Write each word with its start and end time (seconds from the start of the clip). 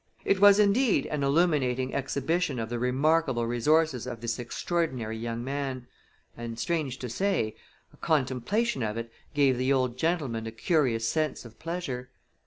It 0.25 0.39
was 0.39 0.57
indeed 0.57 1.05
an 1.05 1.21
illuminating 1.21 1.93
exhibition 1.93 2.57
of 2.57 2.69
the 2.69 2.79
remarkable 2.79 3.45
resources 3.45 4.07
of 4.07 4.19
this 4.19 4.39
extraordinary 4.39 5.15
young 5.15 5.43
man, 5.43 5.85
and, 6.35 6.57
strange 6.57 6.97
to 6.97 7.07
say, 7.07 7.55
a 7.93 7.97
contemplation 7.97 8.81
of 8.81 8.97
it 8.97 9.11
gave 9.35 9.59
the 9.59 9.71
old 9.71 9.99
gentleman 9.99 10.47
a 10.47 10.51
curious 10.51 11.07
sense 11.07 11.45
of 11.45 11.59
pleasure. 11.59 12.09